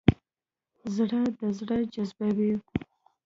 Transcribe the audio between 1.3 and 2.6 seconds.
د زړه جذبوي.